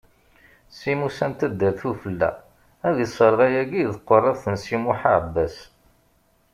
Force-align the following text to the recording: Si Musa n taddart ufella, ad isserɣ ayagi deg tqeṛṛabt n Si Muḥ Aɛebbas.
Si 0.77 0.91
Musa 0.99 1.25
n 1.29 1.33
taddart 1.39 1.81
ufella, 1.89 2.31
ad 2.87 2.97
isserɣ 3.05 3.39
ayagi 3.47 3.83
deg 3.91 3.99
tqeṛṛabt 3.99 4.43
n 4.49 4.55
Si 4.63 4.75
Muḥ 4.83 5.01
Aɛebbas. 5.13 5.55